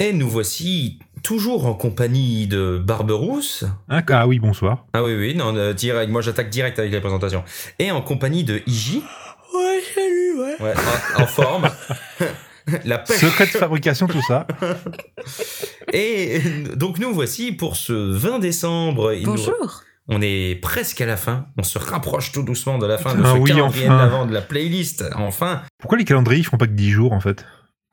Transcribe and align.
Et 0.00 0.12
nous 0.12 0.28
voici 0.28 1.00
toujours 1.24 1.66
en 1.66 1.74
compagnie 1.74 2.46
de 2.46 2.78
Barberousse. 2.78 3.64
Ah, 3.88 4.00
ah 4.10 4.28
oui, 4.28 4.38
bonsoir. 4.38 4.86
Ah 4.92 5.02
oui, 5.02 5.12
oui, 5.16 5.34
non, 5.34 5.56
euh, 5.56 5.72
direct, 5.72 6.08
moi 6.12 6.20
j'attaque 6.20 6.50
direct 6.50 6.78
avec 6.78 6.92
les 6.92 7.00
présentations. 7.00 7.42
Et 7.80 7.90
en 7.90 8.00
compagnie 8.00 8.44
de 8.44 8.62
Iji. 8.68 9.02
Ouais, 9.52 9.80
salut, 9.92 10.38
ouais. 10.40 10.56
Ouais, 10.62 10.74
en, 11.16 11.22
en 11.22 11.26
forme. 11.26 11.68
La 12.84 12.98
pêche. 12.98 13.16
Secret 13.18 13.46
de 13.46 13.50
fabrication, 13.50 14.06
tout 14.06 14.22
ça. 14.28 14.46
Et 15.92 16.42
donc 16.76 17.00
nous 17.00 17.12
voici 17.12 17.50
pour 17.50 17.74
ce 17.76 17.92
20 17.92 18.38
décembre. 18.38 19.14
Il 19.14 19.24
nous- 19.26 19.32
Bonjour. 19.32 19.82
On 20.06 20.22
est 20.22 20.54
presque 20.62 21.00
à 21.00 21.06
la 21.06 21.16
fin. 21.16 21.46
On 21.58 21.62
se 21.64 21.78
rapproche 21.78 22.30
tout 22.30 22.42
doucement 22.42 22.78
de 22.78 22.86
la 22.86 22.98
fin 22.98 23.14
de 23.16 23.22
Ah 23.24 23.32
ce 23.34 23.38
oui, 23.38 23.50
calendrier 23.50 23.86
enfin. 23.88 23.96
de 23.96 23.98
l'avant 24.00 24.26
de 24.26 24.32
la 24.32 24.42
playlist. 24.42 25.04
Enfin. 25.16 25.62
Pourquoi 25.78 25.98
les 25.98 26.04
calendriers 26.04 26.40
ils 26.40 26.44
font 26.44 26.56
pas 26.56 26.66
que 26.66 26.72
10 26.72 26.90
jours 26.90 27.12
en 27.12 27.20
fait? 27.20 27.44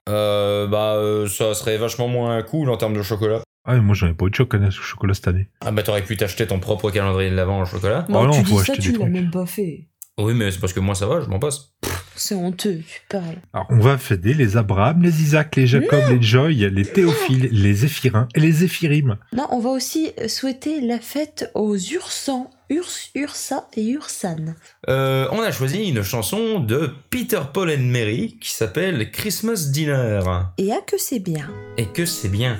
Euh, 0.08 0.68
bah, 0.68 0.96
euh, 0.96 1.28
ça 1.28 1.54
serait 1.56 1.78
vachement 1.78 2.08
moins 2.08 2.42
cool 2.44 2.70
en 2.70 2.78
termes 2.78 2.94
de 2.96 3.02
chocolat. 3.02 3.42
Ah, 3.68 3.74
mais 3.74 3.82
moi 3.82 3.96
j'en 3.96 4.08
ai 4.08 4.14
pas 4.14 4.26
eu 4.26 4.30
de 4.30 4.36
chocolat, 4.36 4.70
chocolat 4.70 5.16
cette 5.16 5.28
année. 5.28 5.48
Ah 5.62 5.72
bah 5.72 5.82
t'aurais 5.82 6.04
pu 6.04 6.16
t'acheter 6.16 6.46
ton 6.46 6.60
propre 6.60 6.92
calendrier 6.92 7.32
de 7.32 7.36
l'avant 7.36 7.60
en 7.60 7.66
chocolat. 7.66 8.06
Non, 8.10 8.26
non, 8.26 8.32
tu 8.32 8.44
dis 8.44 8.58
ça, 8.60 8.78
tu 8.78 8.92
l'as 8.92 9.06
même 9.08 9.32
pas 9.32 9.48
fait. 9.48 9.88
Oui, 10.18 10.34
mais 10.34 10.50
c'est 10.52 10.60
parce 10.60 10.74
que 10.74 10.80
moi 10.80 10.96
ça 10.96 11.08
va, 11.08 11.22
je 11.22 11.28
m'en 11.28 11.40
passe. 11.40 11.74
C'est 12.16 12.36
honteux, 12.36 12.82
tu 12.88 13.02
parles. 13.10 13.42
Alors, 13.54 13.68
on 13.70 13.80
va 13.80 13.98
fêter 13.98 14.34
les 14.34 14.56
Abraham, 14.56 15.02
les 15.02 15.22
Isaac, 15.22 15.58
les 15.58 15.68
Jacob, 15.68 16.02
les 16.10 16.22
Joy, 16.22 16.70
les 16.72 16.86
Théophile, 16.86 17.50
les 17.52 17.84
Éphirins 17.84 18.30
et 18.34 18.40
les 18.40 18.64
Éphirim. 18.64 19.18
Non, 19.34 19.48
on 19.52 19.60
va 19.60 19.72
aussi 19.72 20.14
souhaiter 20.28 20.80
la 20.80 21.00
fête 21.00 21.52
aux 21.54 21.76
Ursans, 21.76 22.50
Urs, 22.70 22.88
Ursa 23.14 23.68
et 23.76 23.90
Ursan. 23.90 24.56
Euh, 24.90 25.28
on 25.32 25.42
a 25.42 25.52
choisi 25.52 25.90
une 25.90 26.02
chanson 26.02 26.60
de 26.60 26.90
Peter 27.10 27.42
Paul 27.54 27.70
and 27.70 27.84
Mary 27.84 28.38
qui 28.40 28.52
s'appelle 28.52 29.12
Christmas 29.12 29.68
Dinner. 29.72 30.22
Et 30.58 30.72
à 30.72 30.80
que 30.80 30.98
c'est 30.98 31.20
bien. 31.20 31.50
Et 31.78 31.86
que 31.86 32.06
c'est 32.06 32.30
bien. 32.30 32.58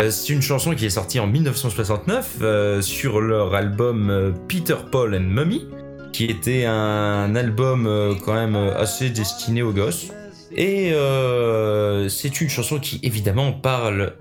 Euh, 0.00 0.10
c'est 0.10 0.32
une 0.32 0.40
chanson 0.40 0.74
qui 0.74 0.86
est 0.86 0.90
sortie 0.90 1.18
en 1.18 1.26
1969 1.26 2.36
euh, 2.40 2.80
sur 2.80 3.20
leur 3.20 3.54
album 3.54 4.34
Peter 4.48 4.76
Paul 4.90 5.14
and 5.14 5.20
Mummy, 5.20 5.66
qui 6.12 6.26
était 6.26 6.64
un 6.64 7.34
album 7.34 7.86
euh, 7.86 8.14
quand 8.24 8.34
même 8.34 8.56
euh, 8.56 8.76
assez 8.78 9.10
destiné 9.10 9.62
aux 9.62 9.72
gosses. 9.72 10.08
Et 10.54 10.92
euh, 10.92 12.08
c'est 12.08 12.40
une 12.40 12.50
chanson 12.50 12.78
qui 12.78 13.00
évidemment 13.02 13.52
parle 13.52 14.14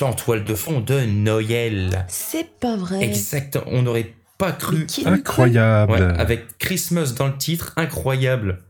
en 0.00 0.12
toile 0.12 0.44
de 0.44 0.54
fond 0.54 0.80
de 0.80 1.00
Noël. 1.00 2.06
C'est 2.08 2.48
pas 2.60 2.76
vrai. 2.76 3.02
Exact. 3.04 3.58
On 3.66 3.82
n'aurait 3.82 4.14
pas 4.38 4.52
cru. 4.52 4.86
Incroyable. 5.04 5.92
Ouais, 5.92 6.00
avec 6.00 6.58
Christmas 6.58 7.14
dans 7.16 7.26
le 7.26 7.36
titre, 7.36 7.72
incroyable. 7.76 8.62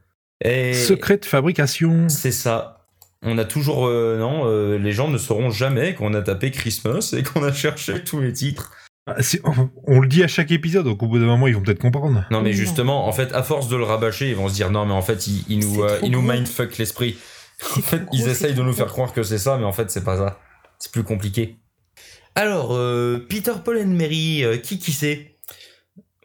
Et 0.42 0.72
Secret 0.72 1.18
de 1.18 1.26
fabrication. 1.26 2.08
c'est 2.08 2.32
ça. 2.32 2.80
On 3.22 3.36
a 3.36 3.44
toujours 3.44 3.86
euh, 3.86 4.18
non, 4.18 4.46
euh, 4.46 4.78
les 4.78 4.92
gens 4.92 5.08
ne 5.08 5.18
sauront 5.18 5.50
jamais 5.50 5.94
qu'on 5.94 6.14
a 6.14 6.22
tapé 6.22 6.50
Christmas 6.50 7.14
et 7.16 7.22
qu'on 7.22 7.42
a 7.42 7.52
cherché 7.52 8.02
tous 8.02 8.20
les 8.20 8.32
titres. 8.32 8.72
Ah, 9.18 9.50
on, 9.86 10.00
le 10.00 10.08
dit 10.08 10.22
à 10.22 10.28
chaque 10.28 10.50
épisode, 10.50 10.84
donc 10.84 11.02
au 11.02 11.06
bout 11.06 11.18
d'un 11.18 11.26
moment 11.26 11.46
ils 11.46 11.54
vont 11.54 11.62
peut-être 11.62 11.80
comprendre. 11.80 12.24
Non 12.30 12.42
mais 12.42 12.52
justement, 12.52 13.06
en 13.06 13.12
fait, 13.12 13.32
à 13.34 13.42
force 13.42 13.68
de 13.68 13.76
le 13.76 13.84
rabâcher, 13.84 14.28
ils 14.30 14.36
vont 14.36 14.48
se 14.48 14.54
dire 14.54 14.70
non 14.70 14.86
mais 14.86 14.92
en 14.94 15.02
fait, 15.02 15.26
ils, 15.26 15.44
ils 15.48 15.58
nous, 15.58 15.82
euh, 15.82 15.98
ils 16.02 16.10
nous 16.10 16.22
mindfuck 16.22 16.78
l'esprit. 16.78 17.16
En 17.76 17.80
fait, 17.82 18.02
ils 18.12 18.26
essayent 18.28 18.54
de 18.54 18.62
nous 18.62 18.72
faire 18.72 18.86
croire 18.86 19.12
que 19.12 19.22
c'est 19.22 19.36
ça, 19.38 19.58
mais 19.58 19.64
en 19.64 19.72
fait, 19.72 19.90
c'est 19.90 20.02
pas 20.04 20.16
ça. 20.16 20.38
C'est 20.78 20.90
plus 20.90 21.04
compliqué. 21.04 21.56
Alors, 22.34 22.70
euh, 22.72 23.26
Peter 23.28 23.52
Paul 23.62 23.76
and 23.78 23.88
Mary, 23.88 24.44
euh, 24.44 24.56
qui 24.56 24.78
qui 24.78 24.92
c'est? 24.92 25.36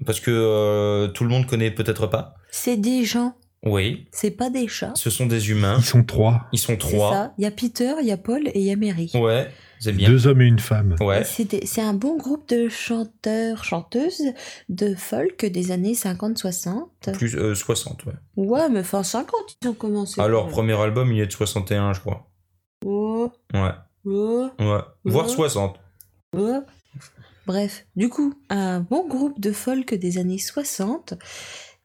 Parce 0.06 0.20
que 0.20 0.32
euh, 0.32 1.08
tout 1.10 1.24
le 1.24 1.30
monde 1.30 1.46
connaît 1.46 1.72
peut-être 1.72 2.08
pas. 2.08 2.36
C'est 2.52 2.78
des 2.78 3.04
gens, 3.04 3.36
Oui, 3.64 4.08
c'est 4.12 4.32
pas 4.32 4.50
des 4.50 4.68
chats. 4.68 4.94
ce 4.96 5.10
sont 5.10 5.26
des 5.26 5.50
humains. 5.50 5.76
Ils 5.80 5.84
sont 5.86 6.04
trois. 6.04 6.48
Ils 6.54 6.60
sont 6.60 6.74
C'est 6.74 6.78
trois. 6.78 7.12
ça. 7.12 7.34
Il 7.38 7.44
y 7.44 7.48
a 7.48 7.52
Peter, 7.52 7.94
il 8.02 8.08
y 8.08 8.12
a 8.12 8.18
Paul 8.18 8.48
et 8.48 8.60
il 8.60 8.64
y 8.66 8.72
a 8.72 8.76
Mary. 8.78 9.12
Ouais, 9.16 9.50
bien. 9.84 10.10
Deux 10.10 10.28
hommes 10.28 10.42
et 10.42 10.46
une 10.46 10.60
femme. 10.60 10.96
Ouais. 11.00 11.24
C'est 11.24 11.82
un 11.82 11.94
bon 11.94 12.18
groupe 12.18 12.48
de 12.50 12.70
chanteurs, 12.70 13.64
chanteuses 13.64 14.24
de 14.70 14.96
folk 14.96 15.46
des 15.46 15.72
années 15.72 15.94
50-60. 15.94 17.12
Plus 17.14 17.36
euh, 17.36 17.56
60, 17.56 18.06
ouais. 18.06 18.14
Ouais, 18.36 18.70
mais 18.70 18.84
fin 18.84 19.04
50, 19.04 19.58
ils 19.62 19.68
ont 19.70 19.74
commencé. 19.74 20.20
Alors, 20.22 20.48
premier 20.48 20.74
album, 20.80 21.12
il 21.12 21.20
est 21.22 21.28
de 21.28 21.32
61, 21.32 21.94
je 21.94 22.00
crois. 22.00 22.30
Oh, 22.86 23.32
Ouais, 23.54 23.72
oh, 24.06 24.50
ouais. 24.60 24.80
Voire 25.06 25.26
Ouais. 25.28 25.34
60. 25.34 25.80
oh. 26.38 26.60
Bref, 27.48 27.86
du 27.96 28.10
coup, 28.10 28.34
un 28.50 28.80
bon 28.80 29.08
groupe 29.08 29.40
de 29.40 29.52
folk 29.52 29.94
des 29.94 30.18
années 30.18 30.40
60 30.40 31.14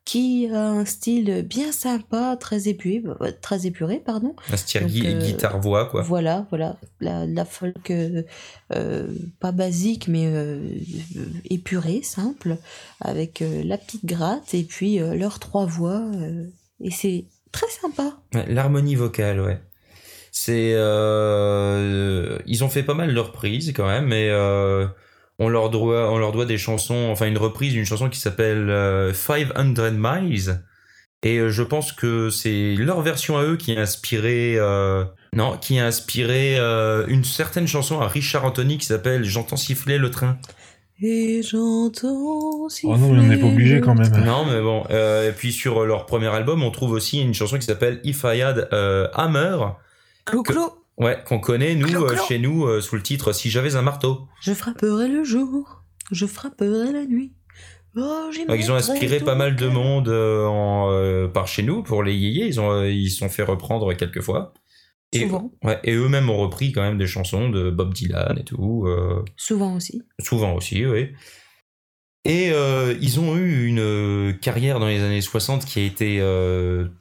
qui 0.05 0.49
a 0.53 0.69
un 0.69 0.84
style 0.84 1.43
bien 1.49 1.72
sympa, 1.72 2.37
très 2.41 2.69
épuré, 2.69 3.03
euh, 3.21 3.31
très 3.41 3.66
épuré 3.66 4.00
pardon. 4.05 4.34
Un 4.53 4.56
style 4.56 4.81
Donc, 4.83 5.05
euh, 5.05 5.21
guitare-voix, 5.21 5.87
quoi. 5.87 6.03
Voilà, 6.03 6.47
voilà, 6.50 6.77
la, 7.00 7.27
la 7.27 7.44
folk 7.44 7.91
euh, 7.91 9.06
pas 9.41 9.53
basique 9.53 10.09
mais 10.09 10.27
euh, 10.27 10.59
épurée, 11.49 12.00
simple, 12.03 12.56
avec 13.00 13.44
la 13.65 13.78
petite 13.78 14.05
gratte 14.05 14.55
et 14.55 14.62
puis 14.65 14.99
leurs 14.99 15.39
trois 15.39 15.66
voix. 15.66 16.05
et 16.81 16.91
c'est 16.91 17.27
très 17.53 17.69
sympa. 17.69 18.16
L'harmonie 18.49 18.94
vocale, 18.94 19.41
ouais. 19.41 19.60
C'est. 20.33 20.71
Ils 22.47 22.65
ont 22.65 22.69
fait 22.69 22.83
pas 22.83 22.94
mal 22.94 23.15
de 23.15 23.21
reprises 23.21 23.72
quand 23.75 23.87
même, 23.87 24.06
mais 24.06 24.31
on, 25.41 25.49
leur 25.49 25.71
doit, 25.71 26.12
on 26.12 26.19
leur 26.19 26.31
doit 26.31 26.47
des 26.47 26.59
chansons, 26.59 27.09
enfin 27.11 27.27
une 27.27 27.39
reprise 27.39 27.73
d'une 27.73 27.84
chanson 27.84 28.09
qui 28.09 28.21
s'appelle 28.21 28.71
euh, 28.71 29.12
500 29.12 29.91
Miles. 29.93 30.61
Et 31.23 31.37
euh, 31.39 31.51
je 31.51 31.62
pense 31.62 31.93
que 31.93 32.31
c'est 32.31 32.77
leur 32.77 33.01
version 33.03 33.37
à 33.37 33.43
eux 33.43 33.56
qui 33.56 33.77
a 33.77 33.81
inspiré. 33.81 34.55
euh, 34.56 35.05
Non, 35.34 35.59
qui 35.59 35.78
a 35.78 35.84
inspiré 35.87 36.56
euh, 36.59 37.05
une 37.09 37.25
certaine 37.25 37.67
chanson 37.67 38.01
à 38.01 38.06
Richard 38.09 38.45
Anthony 38.45 38.78
qui 38.78 38.87
s'appelle 38.87 39.25
J'entends 39.25 39.56
siffler 39.56 39.99
le 39.99 40.11
train. 40.11 40.39
Et 41.03 41.43
j'entends. 41.43 42.67
Oh 42.84 42.97
non, 42.97 43.12
mais 43.12 43.19
on 43.19 43.22
n'est 43.22 43.37
pas 43.39 43.47
obligé 43.47 43.81
quand 43.81 43.95
même. 43.95 44.12
Non, 44.25 44.45
mais 44.47 44.61
bon. 44.61 44.84
euh, 44.91 45.28
et 45.28 45.33
puis 45.33 45.53
sur 45.53 45.84
leur 45.87 46.07
premier 46.07 46.28
album, 46.28 46.62
on 46.62 46.71
trouve 46.71 46.93
aussi 46.93 47.21
une 47.21 47.34
chanson 47.34 47.59
qui 47.59 47.67
s'appelle 47.67 48.01
If 48.05 48.22
I 48.25 48.43
Had 48.43 48.69
euh, 48.72 49.09
Hammer. 49.15 49.57
Clou, 50.27 50.43
Que- 50.43 50.53
clou, 50.53 50.69
Ouais, 51.00 51.19
qu'on 51.27 51.41
connaît, 51.41 51.75
nous, 51.75 51.88
euh, 51.88 52.16
chez 52.28 52.38
nous, 52.38 52.66
euh, 52.66 52.81
sous 52.81 52.94
le 52.94 53.03
titre 53.03 53.33
Si 53.33 53.50
j'avais 53.50 53.75
un 53.75 53.83
marteau. 53.83 54.28
je 54.43 54.53
frapperai 54.53 55.09
le 55.09 55.25
jour, 55.25 55.83
je 56.12 56.27
frapperai 56.27 56.93
la 56.93 57.06
nuit. 57.06 57.33
Oh, 57.97 58.31
ils 58.33 58.71
ont 58.71 58.77
inspiré 58.77 59.19
pas 59.19 59.34
mal 59.34 59.56
de 59.56 59.66
monde 59.66 60.09
euh, 60.09 60.47
en, 60.47 60.93
euh, 60.93 61.27
par 61.27 61.49
chez 61.49 61.62
nous 61.62 61.83
pour 61.83 62.03
les 62.03 62.15
yéyés. 62.15 62.47
Ils 62.47 62.60
ont, 62.60 62.71
euh, 62.71 62.89
ils 62.89 63.10
se 63.10 63.19
sont 63.19 63.28
fait 63.28 63.43
reprendre 63.43 63.93
quelques 63.94 64.21
fois. 64.21 64.55
Et, 65.12 65.21
Souvent. 65.21 65.50
Ouais, 65.65 65.81
et 65.83 65.94
eux-mêmes 65.94 66.31
ont 66.31 66.39
repris 66.39 66.71
quand 66.71 66.83
même 66.83 66.99
des 66.99 67.09
chansons 67.09 67.49
de 67.49 67.71
Bob 67.71 67.93
Dylan 67.93 68.39
et 68.39 68.44
tout. 68.44 68.87
Souvent 69.37 69.75
aussi. 69.75 70.03
souvent 70.21 70.55
aussi, 70.55 70.87
oui. 70.87 71.09
Et 72.25 72.53
ils 73.00 73.19
ont 73.19 73.37
eu 73.37 73.66
une 73.66 74.39
carrière 74.41 74.78
dans 74.78 74.87
les 74.87 75.03
années 75.03 75.21
60 75.21 75.65
qui 75.65 75.81
a 75.81 75.83
été 75.83 76.22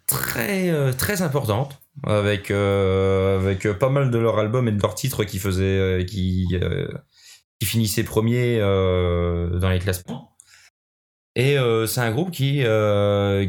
très, 0.07 0.91
très 0.93 1.21
importante, 1.21 1.79
avec, 2.03 2.51
euh, 2.51 3.39
avec 3.39 3.65
euh, 3.65 3.73
pas 3.73 3.89
mal 3.89 4.11
de 4.11 4.17
leurs 4.17 4.39
albums 4.39 4.67
et 4.67 4.71
de 4.71 4.81
leurs 4.81 4.95
titres 4.95 5.23
qui, 5.23 5.39
faisaient, 5.39 5.63
euh, 5.63 6.03
qui, 6.03 6.47
euh, 6.53 6.87
qui 7.59 7.67
finissaient 7.67 8.03
premiers 8.03 8.59
euh, 8.59 9.59
dans 9.59 9.69
les 9.69 9.79
classements. 9.79 10.35
Et 11.35 11.55
c'est 11.87 12.01
un 12.01 12.11
groupe 12.11 12.31
qui, 12.31 12.63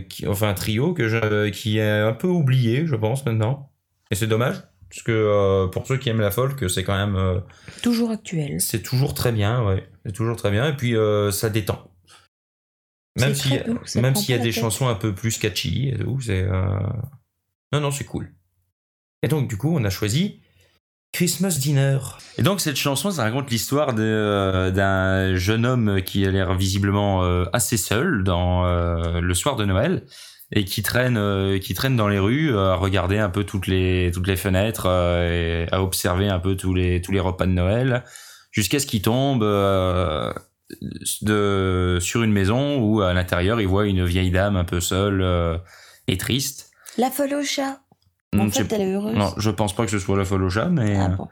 qui, 0.09 0.28
enfin 0.28 0.49
un 0.49 0.55
trio 0.55 0.94
que 0.94 1.09
je, 1.09 1.49
qui 1.49 1.78
est 1.78 2.00
un 2.00 2.12
peu 2.12 2.28
oublié, 2.28 2.87
je 2.87 2.94
pense, 2.94 3.27
maintenant. 3.27 3.72
Et 4.12 4.15
c'est 4.15 4.28
dommage, 4.28 4.62
parce 4.89 5.03
que 5.03 5.66
pour 5.72 5.89
ceux 5.89 5.97
qui 5.97 6.09
aiment 6.09 6.21
la 6.21 6.31
folk, 6.31 6.71
c'est 6.71 6.84
quand 6.84 6.94
même... 6.94 7.43
Toujours 7.83 8.12
actuel. 8.12 8.60
c'est 8.60 8.83
toujours 8.83 9.12
très 9.15 9.33
bien, 9.33 9.65
ouais. 9.66 9.89
C'est 10.06 10.12
toujours 10.12 10.37
très 10.37 10.53
bien. 10.53 10.69
Et 10.69 10.77
puis, 10.77 10.94
ça 11.33 11.50
détend. 11.50 11.91
Même 13.19 13.33
doux, 13.33 13.81
ça 13.84 14.00
même 14.00 14.15
s'il 14.15 14.37
y 14.37 14.39
a 14.39 14.39
des 14.39 14.53
tête. 14.53 14.60
chansons 14.60 14.87
un 14.87 14.94
peu 14.94 15.12
plus 15.12 15.39
catchy 15.39 15.89
et 15.89 15.99
tout, 15.99 16.21
c'est. 16.21 16.47
Non, 17.72 17.81
non, 17.81 17.91
c'est 17.91 18.05
cool. 18.05 18.33
Et 19.22 19.28
donc, 19.28 19.48
du 19.48 19.56
coup, 19.56 19.75
on 19.76 19.84
a 19.84 19.91
choisi 19.91 20.41
Christmas 21.12 21.58
Dinner. 21.58 21.98
Et 22.38 22.42
donc, 22.42 22.60
cette 22.60 22.77
chanson, 22.77 23.10
ça 23.10 23.22
raconte 23.22 23.50
l'histoire 23.50 23.95
de, 23.95 24.03
euh, 24.03 24.71
d'un 24.71 25.36
jeune 25.36 25.66
homme 25.66 26.03
qui 26.03 26.24
a 26.24 26.30
l'air 26.30 26.54
visiblement 26.54 27.24
euh, 27.24 27.45
assez 27.53 27.77
seul 27.77 28.22
dans 28.24 28.65
euh, 28.65 29.21
le 29.21 29.34
soir 29.34 29.56
de 29.56 29.65
Noël 29.65 30.04
et 30.53 30.65
qui 30.65 30.83
traîne, 30.83 31.16
euh, 31.16 31.59
qui 31.59 31.74
traîne 31.74 31.97
dans 31.97 32.09
les 32.09 32.18
rues 32.18 32.54
euh, 32.54 32.72
à 32.72 32.77
regarder 32.77 33.18
un 33.18 33.28
peu 33.30 33.45
toutes 33.45 33.66
les, 33.66 34.10
toutes 34.12 34.27
les 34.27 34.36
fenêtres 34.36 34.86
euh, 34.86 35.66
et 35.66 35.72
à 35.72 35.83
observer 35.83 36.28
un 36.28 36.41
peu 36.41 36.56
tous 36.56 36.74
les, 36.74 37.00
tous 37.00 37.12
les 37.12 37.21
repas 37.21 37.47
de 37.47 37.53
Noël 37.53 38.04
jusqu'à 38.50 38.80
ce 38.80 38.86
qu'il 38.86 39.03
tombe 39.03 39.42
euh, 39.42 40.33
de, 41.22 41.98
sur 42.00 42.22
une 42.22 42.33
maison 42.33 42.78
où 42.78 43.00
à 43.00 43.12
l'intérieur 43.12 43.60
il 43.60 43.68
voit 43.68 43.86
une 43.86 44.04
vieille 44.04 44.30
dame 44.30 44.56
un 44.56 44.65
peu 44.65 44.80
seule 44.80 45.22
euh, 45.22 45.56
et 46.09 46.16
triste. 46.16 46.71
La 46.98 47.10
folle 47.10 47.34
au 47.34 47.45
chat. 47.45 47.80
En 48.38 48.44
Hmm, 48.47 48.50
fait, 48.50 48.65
c'est- 48.65 48.72
elle 48.74 48.80
est 48.82 48.92
heureuse. 48.94 49.16
non, 49.16 49.32
je 49.38 49.50
pense 49.50 49.74
pas 49.74 49.84
que 49.84 49.91
ce 49.91 49.98
soit 49.98 50.16
la 50.16 50.24
folle 50.24 50.44
au 50.44 50.50
chat, 50.50 50.66
mais 50.66 50.97
Ah 50.97 51.09
bon. 51.09 51.28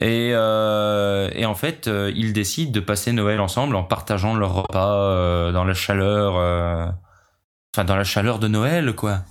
et 0.00 0.30
euh, 0.32 1.28
et 1.34 1.44
en 1.44 1.54
fait 1.54 1.88
euh, 1.88 2.10
ils 2.16 2.32
décident 2.32 2.72
de 2.72 2.80
passer 2.80 3.12
Noël 3.12 3.38
ensemble 3.40 3.76
en 3.76 3.84
partageant 3.84 4.34
leur 4.34 4.54
repas 4.54 4.94
euh, 5.10 5.52
dans 5.52 5.64
la 5.64 5.74
chaleur, 5.74 6.36
euh, 6.36 6.86
enfin 7.74 7.84
dans 7.84 7.96
la 7.96 8.04
chaleur 8.04 8.38
de 8.38 8.48
Noël 8.48 8.94
quoi. 8.94 9.24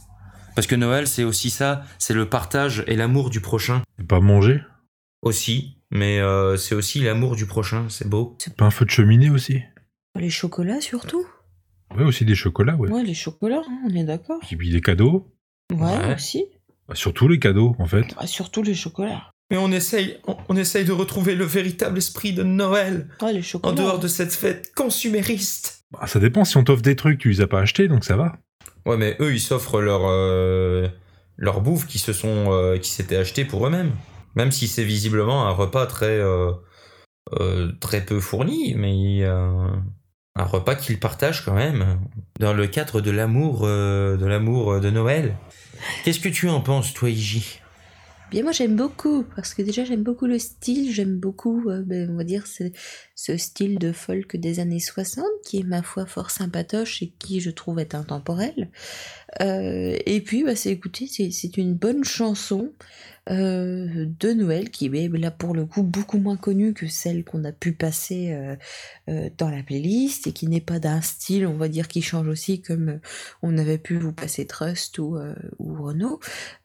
Parce 0.56 0.68
que 0.68 0.76
Noël 0.76 1.08
c'est 1.08 1.24
aussi 1.24 1.50
ça, 1.50 1.82
c'est 1.98 2.14
le 2.14 2.30
partage 2.30 2.84
et 2.86 2.96
l'amour 2.96 3.32
du 3.32 3.42
prochain. 3.42 3.82
C'est 3.98 4.08
pas 4.08 4.20
manger 4.20 4.62
Aussi, 5.24 5.78
mais 5.92 6.20
euh, 6.20 6.56
c'est 6.58 6.76
aussi 6.76 7.00
l'amour 7.00 7.36
du 7.36 7.46
prochain, 7.48 7.86
c'est 7.90 8.08
beau. 8.08 8.38
Pas 8.58 8.66
un 8.66 8.72
feu 8.72 8.86
de 8.86 8.90
cheminée 8.92 9.30
aussi 9.32 9.62
Les 10.16 10.30
chocolats 10.30 10.82
surtout. 10.82 11.26
Ouais, 11.96 12.04
aussi 12.04 12.26
des 12.26 12.36
chocolats, 12.36 12.76
ouais. 12.76 12.90
Ouais, 12.90 13.04
les 13.04 13.14
chocolats, 13.14 13.62
hein, 13.68 13.80
on 13.90 13.96
est 13.96 14.04
d'accord. 14.04 14.40
Et 14.52 14.56
puis 14.56 14.70
des 14.72 14.82
cadeaux. 14.82 15.32
Ouais, 15.74 15.80
Ouais. 15.98 16.16
aussi. 16.16 16.46
Bah, 16.92 16.96
surtout 16.96 17.30
les 17.30 17.40
cadeaux, 17.40 17.74
en 17.80 17.86
fait. 17.86 18.04
Ah, 18.18 18.28
surtout 18.28 18.64
les 18.64 18.74
chocolats. 18.76 19.32
Mais 19.50 19.56
on 19.58 19.72
essaye, 19.72 20.18
on, 20.28 20.36
on 20.50 20.58
essaye 20.58 20.84
de 20.84 20.92
retrouver 20.92 21.36
le 21.36 21.46
véritable 21.46 21.98
esprit 21.98 22.34
de 22.34 22.44
Noël, 22.44 23.08
Ouais, 23.22 23.32
les 23.32 23.40
en 23.40 23.44
chocolats. 23.44 23.76
dehors 23.76 24.00
de 24.00 24.10
cette 24.10 24.34
fête 24.34 24.74
consumériste. 24.76 25.86
Bah, 25.92 26.06
ça 26.08 26.20
dépend 26.20 26.44
si 26.44 26.58
on 26.58 26.66
t'offre 26.66 26.82
des 26.82 26.98
trucs, 26.98 27.18
tu 27.20 27.30
les 27.30 27.40
as 27.40 27.48
pas 27.48 27.62
achetés, 27.62 27.88
donc 27.88 28.04
ça 28.04 28.18
va. 28.18 28.34
Ouais, 28.86 28.98
mais 28.98 29.16
eux, 29.22 29.34
ils 29.34 29.40
s'offrent 29.40 29.80
leur, 29.80 30.02
euh, 30.06 30.90
leur 31.38 31.62
bouffe 31.62 31.88
qui 31.88 31.98
se 32.00 32.12
sont, 32.12 32.52
euh, 32.52 32.78
qui 32.78 32.90
s'étaient 32.90 33.16
achetés 33.18 33.46
pour 33.46 33.66
eux-mêmes. 33.66 33.92
Même 34.36 34.52
si 34.52 34.68
c'est 34.68 34.84
visiblement 34.84 35.48
un 35.48 35.52
repas 35.52 35.86
très, 35.86 36.08
euh, 36.20 36.52
euh, 37.40 37.72
très 37.80 38.02
peu 38.02 38.20
fourni, 38.20 38.74
mais 38.76 39.24
euh, 39.24 39.68
un 40.36 40.44
repas 40.44 40.76
qu'ils 40.76 41.00
partagent 41.00 41.44
quand 41.46 41.54
même 41.54 42.00
dans 42.40 42.54
le 42.54 42.68
cadre 42.68 43.02
de 43.02 43.12
l'amour, 43.12 43.62
euh, 43.64 44.18
de 44.18 44.26
l'amour 44.26 44.80
de 44.80 44.90
Noël. 44.90 45.36
Qu'est-ce 46.04 46.20
que 46.20 46.30
tu 46.30 46.50
en 46.50 46.62
penses, 46.62 46.94
toi, 46.94 47.10
Iji? 47.10 47.60
Bien, 48.32 48.44
moi 48.44 48.54
j'aime 48.54 48.78
beaucoup, 48.78 49.26
parce 49.36 49.54
que 49.54 49.62
déjà 49.62 49.84
j'aime 49.84 50.04
beaucoup 50.04 50.26
le 50.26 50.40
style, 50.40 50.94
j'aime 50.94 51.18
beaucoup, 51.18 51.70
euh, 51.70 51.84
ben, 51.86 52.10
on 52.10 52.16
va 52.16 52.24
dire, 52.24 52.48
ce, 52.48 52.64
ce 53.14 53.36
style 53.36 53.78
de 53.78 53.92
folk 53.92 54.38
des 54.38 54.62
années 54.62 54.80
60, 54.80 55.26
qui 55.46 55.60
est 55.60 55.64
ma 55.64 55.84
foi 55.84 56.06
fort 56.06 56.32
sympatoche 56.32 57.02
et 57.02 57.12
qui 57.20 57.42
je 57.42 57.50
trouve 57.50 57.80
est 57.80 57.94
intemporel. 57.94 58.72
Euh, 59.42 59.98
et 60.06 60.22
puis, 60.22 60.46
bah, 60.46 60.56
c'est 60.56 60.72
écoutez, 60.72 61.08
c'est 61.08 61.30
c'est 61.32 61.58
une 61.58 61.74
bonne 61.74 62.06
chanson 62.06 62.72
euh, 63.32 64.06
de 64.20 64.34
Noël 64.34 64.72
qui 64.72 64.88
est 64.88 65.18
là 65.18 65.32
pour 65.32 65.56
le 65.56 65.66
coup 65.66 65.84
beaucoup 65.84 66.18
moins 66.18 66.36
connue 66.36 66.74
que 66.74 66.88
celle 66.88 67.24
qu'on 67.24 67.46
a 67.46 67.54
pu 67.54 67.72
passer 67.72 68.34
euh, 68.34 68.56
euh, 69.08 69.30
dans 69.38 69.50
la 69.50 69.64
playlist 69.64 70.28
et 70.28 70.34
qui 70.34 70.48
n'est 70.48 70.60
pas 70.60 70.80
d'un 70.80 71.02
style, 71.02 71.48
on 71.48 71.56
va 71.56 71.70
dire, 71.70 71.88
qui 71.88 72.02
change 72.02 72.28
aussi 72.28 72.62
comme 72.62 73.00
on 73.42 73.58
avait 73.58 73.78
pu 73.78 73.98
vous 73.98 74.12
passer 74.12 74.46
Trust 74.46 75.00
ou, 75.00 75.18
Renault. 75.60 76.20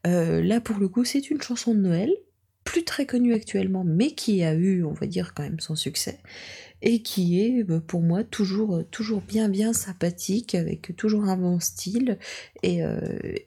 Là, 0.05 0.61
pour 0.61 0.79
le 0.79 0.89
coup, 0.89 1.05
c'est 1.05 1.31
une 1.31 1.41
chanson 1.41 1.75
de 1.75 1.81
Noël, 1.81 2.11
plus 2.67 2.85
très 2.85 3.07
connue 3.07 3.33
actuellement, 3.33 3.85
mais 3.87 4.11
qui 4.11 4.43
a 4.45 4.53
eu, 4.55 4.85
on 4.85 4.93
va 4.93 5.07
dire, 5.07 5.33
quand 5.35 5.45
même 5.45 5.61
son 5.61 5.75
succès, 5.77 6.19
et 6.83 7.01
qui 7.01 7.41
est, 7.41 7.63
bah, 7.65 7.81
pour 7.87 8.03
moi, 8.03 8.23
toujours, 8.25 8.83
toujours 8.91 9.23
bien, 9.23 9.49
bien 9.49 9.73
sympathique, 9.73 10.55
avec 10.55 10.95
toujours 10.97 11.25
un 11.25 11.37
bon 11.39 11.59
style, 11.61 12.19
et, 12.63 12.83
euh, 12.85 12.99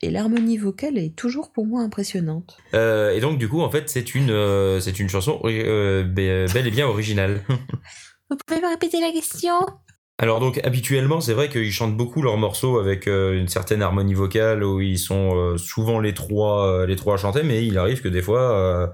et 0.01 0.09
l'harmonie 0.09 0.57
vocale 0.57 0.97
est 0.97 1.15
toujours 1.15 1.51
pour 1.51 1.67
moi 1.67 1.81
impressionnante. 1.83 2.57
Euh, 2.73 3.11
Et 3.15 3.19
donc, 3.19 3.37
du 3.37 3.47
coup, 3.47 3.61
en 3.61 3.69
fait, 3.69 3.89
c'est 3.89 4.15
une, 4.15 4.31
euh, 4.31 4.79
c'est 4.79 4.99
une 4.99 5.09
chanson 5.09 5.39
euh, 5.45 6.03
be- 6.03 6.51
bel 6.51 6.65
et 6.65 6.71
bien 6.71 6.87
originale. 6.87 7.43
Vous 8.31 8.37
pouvez 8.47 8.61
me 8.61 8.69
répéter 8.69 8.99
la 9.01 9.11
question? 9.11 9.53
Alors 10.21 10.41
donc 10.41 10.59
habituellement 10.65 11.21
c'est 11.21 11.33
vrai 11.33 11.47
qu'ils 11.47 11.71
chantent 11.71 11.95
beaucoup 11.95 12.21
leurs 12.21 12.35
morceaux 12.35 12.77
avec 12.77 13.07
euh, 13.07 13.39
une 13.39 13.47
certaine 13.47 13.81
harmonie 13.81 14.13
vocale 14.13 14.65
où 14.65 14.81
ils 14.81 14.99
sont 14.99 15.33
euh, 15.33 15.57
souvent 15.57 16.01
les 16.01 16.13
trois 16.13 16.67
euh, 16.67 16.85
les 16.85 16.97
trois 16.97 17.13
à 17.13 17.17
chanter 17.17 17.41
mais 17.41 17.65
il 17.65 17.77
arrive 17.77 18.01
que 18.01 18.09
des 18.09 18.21
fois 18.21 18.93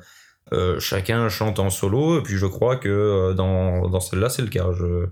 chacun 0.78 1.28
chante 1.28 1.58
en 1.58 1.72
solo 1.72 2.20
et 2.20 2.22
puis 2.22 2.38
je 2.38 2.46
crois 2.46 2.76
que 2.76 3.34
dans, 3.34 3.90
dans 3.90 4.00
celle-là 4.00 4.30
c'est 4.30 4.44
le 4.44 4.50
cas. 4.50 4.68
Je 4.78 5.08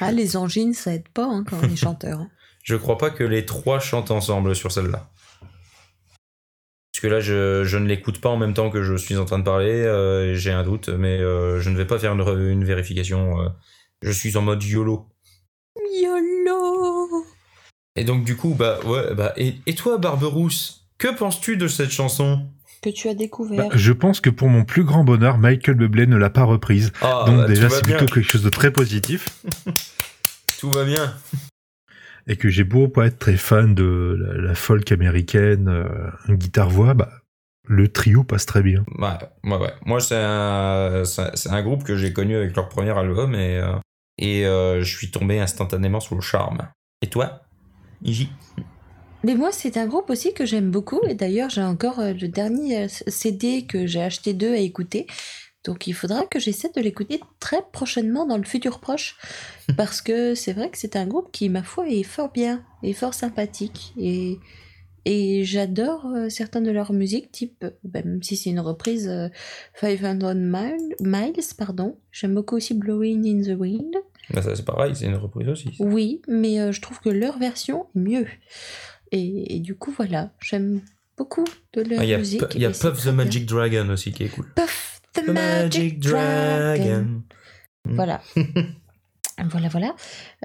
Ah, 0.00 0.10
les 0.10 0.36
angines, 0.36 0.74
ça 0.74 0.92
aide 0.92 1.08
pas 1.08 1.26
hein, 1.26 1.44
quand 1.48 1.58
on 1.62 1.68
est 1.68 1.76
chanteur. 1.76 2.18
hein. 2.18 2.28
je 2.64 2.74
crois 2.74 2.98
pas 2.98 3.10
que 3.10 3.22
les 3.22 3.46
trois 3.46 3.78
chantent 3.78 4.10
ensemble 4.10 4.56
sur 4.56 4.72
celle-là. 4.72 5.08
Parce 6.92 7.00
que 7.02 7.06
là 7.06 7.20
je, 7.20 7.62
je 7.62 7.78
ne 7.78 7.86
l'écoute 7.86 8.20
pas 8.20 8.30
en 8.30 8.36
même 8.36 8.54
temps 8.54 8.68
que 8.68 8.82
je 8.82 8.96
suis 8.96 9.16
en 9.16 9.24
train 9.26 9.38
de 9.38 9.44
parler 9.44 10.34
j'ai 10.34 10.50
un 10.50 10.64
doute 10.64 10.88
mais 10.88 11.18
je 11.18 11.70
ne 11.70 11.76
vais 11.76 11.86
pas 11.86 12.00
faire 12.00 12.12
une, 12.14 12.48
une 12.50 12.64
vérification. 12.64 13.36
je 14.02 14.10
suis 14.10 14.36
en 14.36 14.42
mode 14.42 14.64
YOLO. 14.64 15.11
YOLO 16.02 17.24
Et 17.94 18.04
donc 18.04 18.24
du 18.24 18.36
coup, 18.36 18.54
bah 18.54 18.78
ouais, 18.84 19.14
bah 19.14 19.32
et, 19.36 19.54
et 19.66 19.74
toi 19.74 19.98
Barberousse, 19.98 20.88
que 20.98 21.08
penses-tu 21.16 21.56
de 21.56 21.68
cette 21.68 21.90
chanson? 21.90 22.46
Que 22.82 22.90
tu 22.90 23.08
as 23.08 23.14
découvert. 23.14 23.68
Bah, 23.68 23.74
je 23.76 23.92
pense 23.92 24.20
que 24.20 24.28
pour 24.30 24.48
mon 24.48 24.64
plus 24.64 24.82
grand 24.82 25.04
bonheur, 25.04 25.38
Michael 25.38 25.76
Bublé 25.76 26.08
ne 26.08 26.16
l'a 26.16 26.30
pas 26.30 26.42
reprise. 26.42 26.92
Ah, 27.00 27.22
donc 27.26 27.36
bah, 27.36 27.46
déjà, 27.46 27.70
c'est 27.70 27.82
plutôt 27.82 28.06
quelque 28.06 28.28
chose 28.28 28.42
de 28.42 28.50
très 28.50 28.72
positif. 28.72 29.28
tout 30.58 30.70
va 30.70 30.84
bien. 30.84 31.14
Et 32.26 32.34
que 32.36 32.48
j'ai 32.48 32.64
beau 32.64 32.88
pas 32.88 33.06
être 33.06 33.20
très 33.20 33.36
fan 33.36 33.74
de 33.74 34.16
la, 34.18 34.48
la 34.48 34.54
folk 34.56 34.90
américaine, 34.90 35.68
euh, 35.68 36.34
guitare-voix, 36.34 36.94
bah, 36.94 37.10
le 37.68 37.86
trio 37.86 38.24
passe 38.24 38.46
très 38.46 38.62
bien. 38.62 38.84
Ouais, 38.98 39.08
ouais, 39.44 39.56
ouais. 39.56 39.72
Moi, 39.86 40.00
un, 40.10 41.04
c'est 41.04 41.50
un 41.50 41.62
groupe 41.62 41.84
que 41.84 41.96
j'ai 41.96 42.12
connu 42.12 42.34
avec 42.34 42.56
leur 42.56 42.68
premier 42.68 42.96
album 42.98 43.36
et, 43.36 43.58
euh, 43.58 43.76
et 44.18 44.46
euh, 44.46 44.82
je 44.82 44.96
suis 44.96 45.10
tombé 45.10 45.40
instantanément 45.40 46.00
sous 46.00 46.14
le 46.14 46.20
charme. 46.20 46.68
Et 47.02 47.08
toi, 47.08 47.42
Iji 48.04 48.30
Mais 49.24 49.34
moi, 49.34 49.52
c'est 49.52 49.76
un 49.76 49.86
groupe 49.86 50.10
aussi 50.10 50.34
que 50.34 50.46
j'aime 50.46 50.70
beaucoup. 50.70 51.00
Et 51.08 51.14
d'ailleurs, 51.14 51.50
j'ai 51.50 51.62
encore 51.62 52.00
euh, 52.00 52.12
le 52.12 52.28
dernier 52.28 52.84
euh, 52.84 52.88
CD 52.88 53.66
que 53.66 53.86
j'ai 53.86 54.02
acheté 54.02 54.34
d'eux 54.34 54.52
à 54.52 54.58
écouter. 54.58 55.06
Donc, 55.64 55.86
il 55.86 55.92
faudra 55.92 56.26
que 56.26 56.40
j'essaie 56.40 56.70
de 56.74 56.80
l'écouter 56.80 57.20
très 57.38 57.62
prochainement 57.72 58.26
dans 58.26 58.36
le 58.36 58.44
futur 58.44 58.80
proche. 58.80 59.16
Parce 59.76 60.02
que 60.02 60.34
c'est 60.34 60.52
vrai 60.52 60.70
que 60.70 60.78
c'est 60.78 60.96
un 60.96 61.06
groupe 61.06 61.30
qui, 61.32 61.48
ma 61.48 61.62
foi, 61.62 61.88
est 61.88 62.02
fort 62.02 62.30
bien 62.32 62.64
et 62.82 62.92
fort 62.92 63.14
sympathique. 63.14 63.94
Et, 63.96 64.38
et 65.04 65.44
j'adore 65.44 66.06
euh, 66.14 66.28
certaines 66.28 66.64
de 66.64 66.70
leurs 66.70 66.92
musiques, 66.92 67.30
type, 67.32 67.64
euh, 67.64 67.70
bah, 67.84 68.00
même 68.04 68.22
si 68.22 68.36
c'est 68.36 68.50
une 68.50 68.60
reprise, 68.60 69.08
euh, 69.08 69.28
500 69.80 70.34
Miles, 70.34 70.94
Miles, 71.00 71.44
pardon. 71.58 71.96
J'aime 72.12 72.34
beaucoup 72.34 72.56
aussi 72.56 72.74
Blowing 72.74 73.26
in 73.26 73.42
the 73.42 73.58
Wind. 73.58 73.94
ça, 74.34 74.54
C'est 74.54 74.64
pareil, 74.64 74.94
c'est 74.94 75.06
une 75.06 75.16
reprise 75.16 75.48
aussi. 75.48 75.74
ça. 75.76 75.84
Oui, 75.84 76.22
mais 76.28 76.60
euh, 76.60 76.72
je 76.72 76.80
trouve 76.80 77.00
que 77.00 77.08
leur 77.10 77.38
version 77.38 77.86
est 77.96 77.98
mieux. 77.98 78.26
Et, 79.10 79.56
et 79.56 79.60
du 79.60 79.74
coup, 79.74 79.92
voilà, 79.96 80.30
j'aime 80.40 80.80
beaucoup 81.18 81.44
de 81.74 81.82
leur 81.82 82.00
Ah, 82.00 82.04
Il 82.04 82.10
y 82.10 82.14
a, 82.14 82.18
musique. 82.18 82.40
Pu- 82.48 82.56
il 82.56 82.62
y 82.62 82.66
a 82.66 82.70
Puff 82.70 83.00
the 83.00 83.02
bien. 83.04 83.12
Magic 83.12 83.46
Dragon 83.46 83.88
aussi 83.90 84.12
qui 84.12 84.22
est 84.24 84.28
cool. 84.28 84.46
Puff 84.54 85.00
the, 85.14 85.26
Magic, 85.28 85.98
Dragon. 86.00 87.22
Voilà. 87.84 88.20
voilà, 89.50 89.68
voilà. 89.68 89.94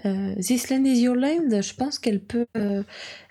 Euh, 0.06 0.36
This 0.36 0.70
Land 0.70 0.86
is 0.86 1.02
Your 1.02 1.16
Land, 1.16 1.62
je 1.62 1.74
pense 1.74 2.00
qu'elle 2.00 2.22
peut, 2.22 2.46
euh, 2.56 2.84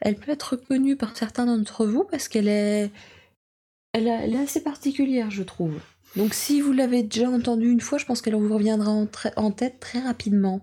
peut 0.02 0.30
être 0.30 0.52
reconnue 0.52 0.96
par 0.96 1.16
certains 1.16 1.46
d'entre 1.46 1.86
vous 1.86 2.04
parce 2.04 2.28
qu'elle 2.28 2.48
est, 2.48 2.90
elle, 3.92 4.06
est 4.06 4.42
assez 4.42 4.62
particulière, 4.62 5.30
je 5.30 5.42
trouve. 5.42 5.80
Donc, 6.16 6.34
si 6.34 6.60
vous 6.60 6.72
l'avez 6.72 7.02
déjà 7.02 7.28
entendue 7.28 7.70
une 7.70 7.80
fois, 7.80 7.98
je 7.98 8.06
pense 8.06 8.22
qu'elle 8.22 8.34
vous 8.34 8.54
reviendra 8.54 8.90
en 9.36 9.50
tête 9.50 9.80
très 9.80 10.00
rapidement. 10.00 10.62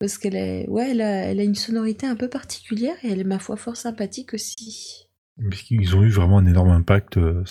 Parce 0.00 0.16
qu'elle 0.16 0.36
est, 0.36 0.66
ouais, 0.68 0.92
elle 0.92 1.02
a, 1.02 1.26
elle 1.26 1.40
a 1.40 1.44
une 1.44 1.54
sonorité 1.54 2.06
un 2.06 2.16
peu 2.16 2.28
particulière 2.28 2.96
et 3.02 3.12
elle 3.12 3.20
est, 3.20 3.24
ma 3.24 3.38
foi, 3.38 3.56
fort 3.56 3.76
sympathique 3.76 4.32
aussi. 4.32 5.10
Parce 5.48 5.62
qu'ils 5.62 5.94
ont 5.94 6.02
eu 6.02 6.10
vraiment 6.10 6.38
un 6.38 6.46
énorme 6.46 6.70
impact 6.70 7.18
euh, 7.18 7.44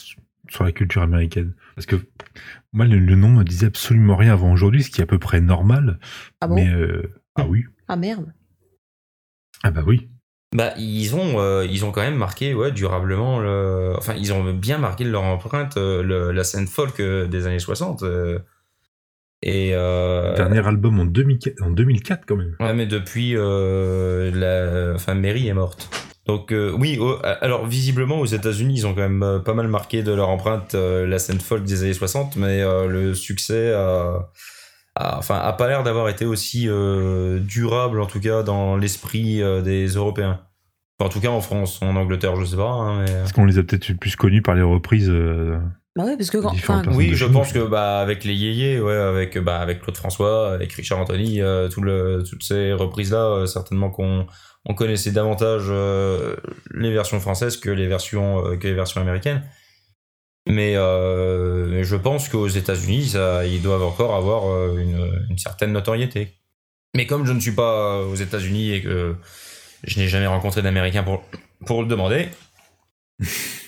sur 0.50 0.64
la 0.64 0.72
culture 0.72 1.02
américaine. 1.02 1.54
Parce 1.76 1.86
que 1.86 1.96
moi, 2.74 2.86
le, 2.86 3.00
le 3.00 3.16
nom 3.16 3.30
me 3.30 3.44
disait 3.44 3.68
absolument 3.68 4.16
rien 4.16 4.34
avant 4.34 4.52
aujourd'hui, 4.52 4.84
ce 4.84 4.90
qui 4.92 5.02
est 5.02 5.04
à 5.04 5.08
peu 5.08 5.20
près 5.20 5.42
normal. 5.42 6.00
Ah 6.42 6.48
bon? 6.48 6.56
Mais 6.56 6.68
euh, 6.70 7.12
ah 7.36 7.46
oui, 7.48 7.64
Ah 7.88 7.96
merde. 7.96 8.34
ah 9.64 9.72
bah 9.72 9.82
oui. 9.86 10.10
Bah, 10.56 10.74
ils 10.78 11.16
ont, 11.16 11.40
euh, 11.40 11.64
ils 11.70 11.86
ont 11.86 11.92
quand 11.92 12.02
même 12.02 12.16
marqué 12.18 12.56
ouais, 12.56 12.72
durablement, 12.72 13.40
le... 13.40 13.94
enfin, 13.98 14.16
ils 14.16 14.34
ont 14.34 14.52
bien 14.54 14.80
marqué 14.80 15.04
leur 15.04 15.22
empreinte 15.24 15.78
euh, 15.78 16.02
le- 16.02 16.32
la 16.32 16.44
scène 16.44 16.66
folk 16.66 17.00
euh, 17.00 17.28
des 17.28 17.46
années 17.46 17.60
60. 17.60 18.02
euh. 18.02 18.40
Et. 19.44 19.72
euh, 19.74 20.36
Dernier 20.36 20.66
album 20.68 21.00
en 21.00 21.06
2004, 21.06 21.62
en 21.62 21.70
2004 21.70 22.26
quand 22.26 22.36
même. 22.36 22.56
Ouais, 22.60 22.74
mais 22.74 22.88
depuis, 22.88 23.34
euh, 23.36 24.32
la... 24.34 24.96
enfin, 24.96 25.14
Mary 25.14 25.48
est 25.48 25.54
morte. 25.54 25.88
Donc, 26.30 26.52
euh, 26.52 26.72
oui, 26.78 27.00
au- 27.00 27.18
alors 27.42 27.66
visiblement 27.66 28.20
aux 28.20 28.26
États-Unis, 28.28 28.76
ils 28.78 28.86
ont 28.86 28.94
quand 28.94 29.02
même 29.02 29.24
euh, 29.24 29.40
pas 29.40 29.56
mal 29.56 29.68
marqué 29.68 30.04
de 30.04 30.12
leur 30.14 30.30
empreinte 30.30 30.76
euh, 30.76 31.08
la 31.08 31.18
scène 31.18 31.40
folk 31.40 31.64
des 31.64 31.82
années 31.82 31.94
60, 31.96 32.36
mais 32.36 32.62
euh, 32.62 32.86
le 32.88 33.16
succès 33.16 33.74
a, 33.74 34.30
enfin, 34.96 35.40
a 35.40 35.52
pas 35.54 35.68
l'air 35.68 35.82
d'avoir 35.82 36.08
été 36.08 36.28
aussi 36.28 36.66
euh, 36.70 37.40
durable, 37.40 38.00
en 38.00 38.06
tout 38.06 38.20
cas, 38.20 38.44
dans 38.44 38.78
l'esprit 38.78 39.42
euh, 39.42 39.64
des 39.64 39.88
Européens. 39.88 40.40
Enfin, 41.00 41.10
en 41.10 41.12
tout 41.12 41.20
cas, 41.20 41.30
en 41.30 41.42
France, 41.42 41.82
en 41.82 41.96
Angleterre, 41.96 42.36
je 42.36 42.46
sais 42.46 42.58
pas, 42.58 42.70
hein, 42.70 43.00
mais. 43.04 43.12
Parce 43.12 43.32
qu'on 43.34 43.46
les 43.46 43.58
a 43.58 43.64
peut-être 43.64 43.92
plus 43.94 44.16
connus 44.16 44.44
par 44.44 44.54
les 44.54 44.62
reprises. 44.62 45.12
Euh, 45.98 46.02
Bah 46.02 46.06
ouais, 46.06 46.18
parce 46.18 46.30
que 46.30 46.38
quand, 46.38 46.52
Différentes 46.52 46.82
enfin, 46.82 46.92
personnes. 46.92 47.10
Oui, 47.10 47.16
je 47.16 47.26
pense 47.26 47.52
que 47.52 47.66
bah 47.68 48.00
avec 48.00 48.24
les 48.24 48.34
yéyés, 48.34 48.80
ouais, 48.80 48.96
avec 48.96 49.38
bah 49.38 49.60
avec 49.60 49.82
Claude 49.82 49.98
François, 49.98 50.54
avec 50.54 50.72
Richard 50.74 51.00
Anthony, 51.00 51.42
euh, 51.42 51.68
tout 51.70 51.82
le, 51.82 52.24
toutes 52.28 52.44
ces 52.44 52.74
reprises 52.74 53.12
là, 53.12 53.46
certainement 53.48 53.90
qu'on 53.90 54.28
on 54.66 54.74
connaissait 54.74 55.12
davantage 55.12 55.66
euh, 55.70 56.36
les 56.72 56.92
versions 56.92 57.20
françaises 57.20 57.58
que 57.58 57.70
les 57.70 57.88
versions 57.88 58.46
euh, 58.46 58.58
que 58.58 58.68
les 58.68 58.74
versions 58.74 59.02
américaines. 59.02 59.44
Mais 60.48 60.74
euh, 60.76 61.68
mais 61.70 61.84
je 61.84 61.96
pense 61.96 62.28
qu'aux 62.30 62.48
États-Unis, 62.48 63.10
ça, 63.10 63.46
ils 63.46 63.62
doivent 63.62 63.84
encore 63.84 64.16
avoir 64.16 64.50
euh, 64.50 64.78
une, 64.78 65.26
une 65.30 65.38
certaine 65.38 65.72
notoriété. 65.72 66.40
Mais 66.96 67.06
comme 67.06 67.26
je 67.26 67.34
ne 67.34 67.40
suis 67.40 67.52
pas 67.52 68.00
aux 68.02 68.16
États-Unis 68.16 68.74
et 68.74 68.82
que 68.82 69.16
je 69.84 70.00
n'ai 70.00 70.08
jamais 70.08 70.28
rencontré 70.28 70.62
d'Américain 70.62 71.04
pour 71.04 71.24
pour 71.66 71.82
le 71.82 71.88
demander, 71.88 72.30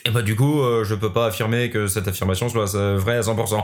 et 0.06 0.12
bah 0.12 0.22
du 0.22 0.36
coup, 0.36 0.62
euh, 0.62 0.84
je 0.84 0.96
peux 0.96 1.12
pas 1.12 1.28
affirmer 1.28 1.70
que 1.70 1.88
cette 1.88 2.08
affirmation 2.08 2.50
soit 2.50 2.76
euh, 2.76 2.98
vraie 2.98 3.18
à 3.18 3.22
100%. 3.22 3.64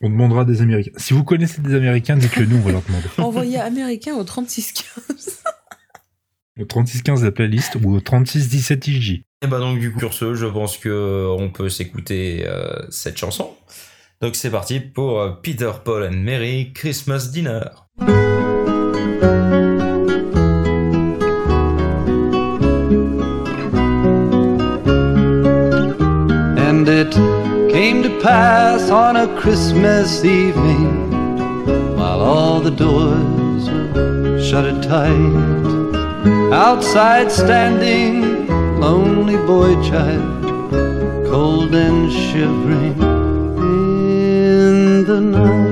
On 0.00 0.10
demandera 0.10 0.44
des 0.44 0.62
Américains. 0.62 0.92
Si 0.96 1.12
vous 1.12 1.24
connaissez 1.24 1.60
des 1.60 1.74
Américains, 1.74 2.16
dites-le 2.16 2.46
nous, 2.46 2.56
on 2.56 2.60
va 2.60 2.72
leur 2.72 2.82
demander. 2.82 3.08
Envoyé 3.18 3.58
américain 3.58 4.14
au 4.14 4.24
3615. 4.24 5.42
Au 6.60 6.64
3615 6.64 7.24
la 7.24 7.30
playlist 7.30 7.76
ou 7.82 7.94
au 7.94 8.00
3617 8.00 8.88
IJ. 8.88 9.10
Et 9.42 9.46
bah 9.46 9.60
donc 9.60 9.78
du 9.78 9.92
coup 9.92 10.00
sur 10.00 10.12
ce, 10.12 10.34
je 10.34 10.46
pense 10.46 10.76
que 10.76 10.88
euh, 10.88 11.36
on 11.38 11.50
peut 11.50 11.68
s'écouter 11.68 12.44
euh, 12.46 12.84
cette 12.90 13.16
chanson. 13.16 13.54
Donc 14.20 14.34
c'est 14.34 14.50
parti 14.50 14.80
pour 14.80 15.40
Peter, 15.42 15.70
Paul 15.84 16.04
and 16.04 16.16
Mary 16.16 16.72
Christmas 16.72 17.28
Dinner. 17.32 17.60
It 26.90 27.12
came 27.70 28.02
to 28.02 28.08
pass 28.22 28.88
on 28.88 29.16
a 29.16 29.38
Christmas 29.38 30.24
evening 30.24 31.10
while 31.98 32.22
all 32.22 32.60
the 32.60 32.70
doors 32.70 33.68
were 33.68 34.40
shut 34.42 34.82
tight. 34.82 36.50
Outside 36.50 37.30
standing, 37.30 38.46
lonely 38.80 39.36
boy 39.36 39.74
child, 39.82 40.42
cold 41.26 41.74
and 41.74 42.10
shivering 42.10 42.98
in 43.60 45.04
the 45.04 45.20
night. 45.20 45.68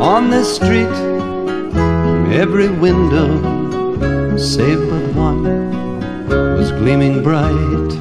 On 0.00 0.30
this 0.30 0.56
street, 0.56 0.96
every 2.32 2.70
window, 2.70 3.28
save 4.38 4.80
but 4.88 5.14
one, 5.14 5.81
was 6.62 6.70
gleaming 6.70 7.22
bright. 7.24 7.92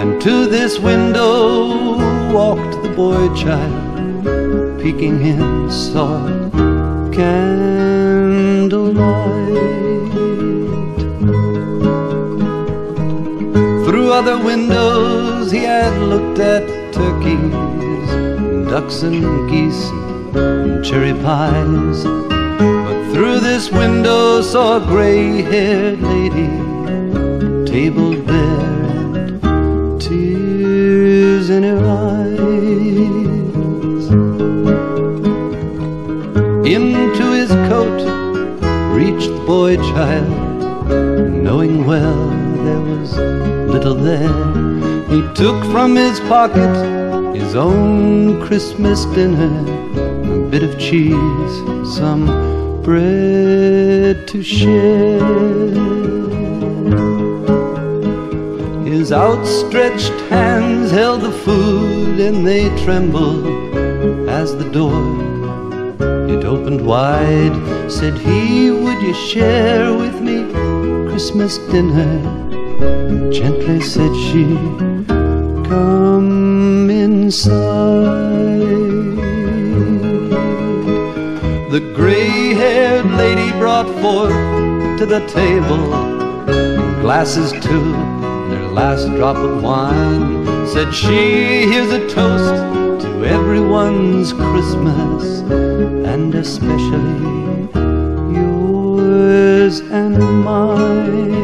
And 0.00 0.20
to 0.22 0.46
this 0.46 0.80
window 0.80 1.96
walked 2.32 2.82
the 2.82 2.88
boy 2.88 3.32
child, 3.34 4.80
peeking 4.80 5.22
in 5.22 5.70
soft 5.70 6.52
candlelight. 7.14 7.78
Through 13.86 14.08
other 14.12 14.38
windows 14.42 15.52
he 15.52 15.62
had 15.74 15.96
looked 16.02 16.40
at 16.40 16.66
turkeys, 16.92 18.10
and 18.10 18.66
ducks 18.68 19.02
and 19.02 19.48
geese 19.48 19.84
and 20.34 20.84
cherry 20.84 21.14
pies. 21.22 22.02
But 22.02 23.12
through 23.12 23.38
this 23.38 23.70
window 23.70 24.42
saw 24.42 24.78
a 24.78 24.80
gray-haired 24.80 26.00
lady, 26.02 26.67
table 27.68 28.14
bare 28.22 29.38
and 29.42 30.00
tears 30.00 31.50
in 31.50 31.62
her 31.62 31.84
eyes. 31.86 32.38
Into 36.66 37.32
his 37.32 37.50
coat 37.68 38.00
reached 38.96 39.28
the 39.28 39.44
boy 39.46 39.76
child, 39.76 40.88
knowing 41.42 41.84
well 41.84 42.30
there 42.64 42.80
was 42.80 43.18
little 43.74 43.94
there. 43.94 44.38
He 45.10 45.20
took 45.34 45.62
from 45.70 45.94
his 45.94 46.20
pocket 46.20 46.74
his 47.36 47.54
own 47.54 48.40
Christmas 48.46 49.04
dinner, 49.16 49.54
a 50.46 50.48
bit 50.48 50.62
of 50.62 50.78
cheese, 50.78 51.54
some 51.98 52.24
bread 52.82 54.26
to 54.26 54.42
share. 54.42 56.07
Outstretched 59.10 60.12
hands 60.28 60.90
held 60.90 61.22
the 61.22 61.32
food 61.32 62.20
and 62.20 62.46
they 62.46 62.68
trembled 62.84 63.46
as 64.28 64.54
the 64.54 64.70
door 64.70 65.28
it 66.28 66.44
opened 66.44 66.84
wide. 66.84 67.90
Said 67.90 68.18
he, 68.18 68.70
Would 68.70 69.00
you 69.02 69.14
share 69.14 69.94
with 69.94 70.20
me 70.20 70.52
Christmas 71.08 71.56
dinner? 71.56 72.20
Gently 73.32 73.80
said 73.80 74.14
she, 74.14 74.44
Come 75.68 76.90
inside. 76.90 77.58
The 81.72 81.92
gray 81.94 82.54
haired 82.54 83.06
lady 83.06 83.50
brought 83.52 83.88
forth 84.02 84.98
to 84.98 85.06
the 85.06 85.26
table 85.26 85.86
glasses 87.00 87.52
too, 87.52 88.17
last 88.78 89.06
drop 89.16 89.36
of 89.36 89.60
wine. 89.60 90.46
Said 90.68 90.94
she, 90.94 91.66
Here's 91.72 91.90
a 91.90 92.02
toast 92.08 93.02
to 93.02 93.24
everyone's 93.24 94.32
Christmas, 94.32 95.40
and 96.12 96.32
especially 96.36 97.48
yours 98.38 99.80
and 99.80 100.16
mine. 100.44 101.34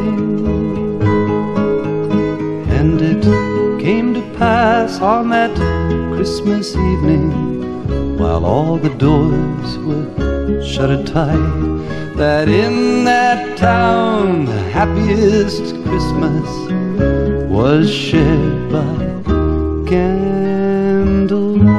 And 2.79 3.01
it 3.01 3.23
came 3.83 4.13
to 4.13 4.21
pass 4.37 5.01
on 5.01 5.29
that 5.31 5.55
Christmas 6.15 6.73
evening, 6.73 8.17
while 8.17 8.45
all 8.45 8.77
the 8.77 8.93
doors 9.07 9.77
were 9.79 10.34
Shut 10.63 10.89
it 10.91 11.07
tight 11.07 12.15
that 12.15 12.47
in 12.47 13.03
that 13.05 13.57
town 13.57 14.45
the 14.45 14.61
happiest 14.71 15.75
Christmas 15.83 16.47
was 17.49 17.91
shared 17.91 18.71
by 18.71 18.95
candlelight. 19.89 21.74